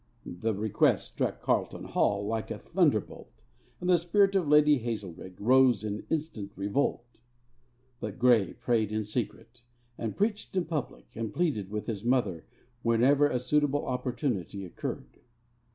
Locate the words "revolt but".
6.55-8.17